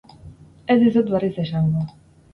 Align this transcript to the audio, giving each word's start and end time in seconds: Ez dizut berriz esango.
Ez 0.75 0.77
dizut 0.85 1.13
berriz 1.17 1.33
esango. 1.47 1.85